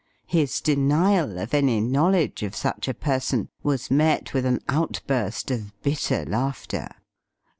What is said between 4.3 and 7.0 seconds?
with an outburst of bitter laughter.